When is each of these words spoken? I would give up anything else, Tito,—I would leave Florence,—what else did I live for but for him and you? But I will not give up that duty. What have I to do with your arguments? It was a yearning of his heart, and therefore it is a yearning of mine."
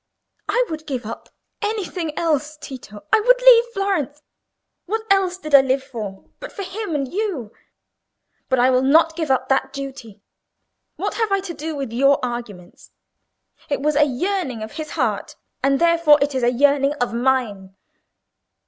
I 0.49 0.65
would 0.71 0.87
give 0.87 1.05
up 1.05 1.29
anything 1.61 2.17
else, 2.17 2.57
Tito,—I 2.57 3.19
would 3.21 3.39
leave 3.39 3.65
Florence,—what 3.71 5.03
else 5.11 5.37
did 5.37 5.53
I 5.53 5.61
live 5.61 5.83
for 5.83 6.25
but 6.39 6.51
for 6.51 6.63
him 6.63 6.95
and 6.95 7.07
you? 7.13 7.51
But 8.49 8.57
I 8.57 8.71
will 8.71 8.81
not 8.81 9.15
give 9.15 9.29
up 9.29 9.47
that 9.49 9.71
duty. 9.71 10.23
What 10.95 11.13
have 11.13 11.31
I 11.31 11.39
to 11.41 11.53
do 11.53 11.75
with 11.75 11.93
your 11.93 12.17
arguments? 12.25 12.89
It 13.69 13.81
was 13.83 13.95
a 13.95 14.05
yearning 14.05 14.63
of 14.63 14.71
his 14.71 14.89
heart, 14.97 15.35
and 15.61 15.77
therefore 15.79 16.17
it 16.19 16.33
is 16.33 16.41
a 16.41 16.51
yearning 16.51 16.93
of 16.95 17.13
mine." 17.13 17.75